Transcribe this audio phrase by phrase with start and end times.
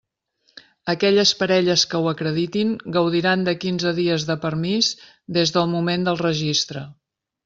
[0.91, 4.89] Aquelles parelles que ho acreditin gaudiran de quinze dies de permís
[5.37, 6.83] des del moment del registre.